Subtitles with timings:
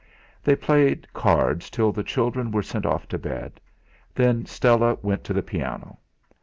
[0.43, 3.61] They played cards till the children were sent off to bed;
[4.15, 5.99] then Stella went to the piano.